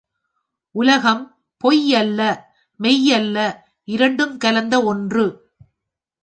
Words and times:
உலகம் 0.71 1.41
பொய் 1.57 1.95
அல்ல, 1.95 2.19
மெய் 2.75 3.11
அல்ல 3.13 3.37
இரண்டும் 3.83 4.37
கலந்த 4.37 4.83
ஒன்று. 4.83 5.25